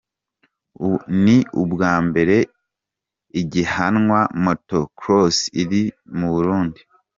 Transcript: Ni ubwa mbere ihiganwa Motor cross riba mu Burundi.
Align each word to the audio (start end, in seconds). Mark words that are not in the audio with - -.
Ni 1.23 1.37
ubwa 1.61 1.93
mbere 2.07 2.35
ihiganwa 3.41 4.19
Motor 4.43 4.85
cross 4.99 5.37
riba 5.69 5.93
mu 6.17 6.27
Burundi. 6.35 6.79